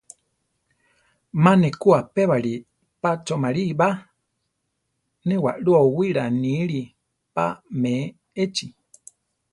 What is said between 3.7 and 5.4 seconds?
ba; né